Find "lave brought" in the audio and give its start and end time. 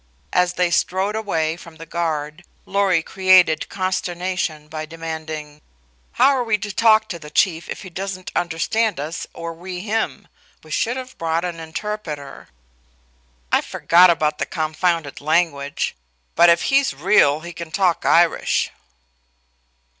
10.97-11.45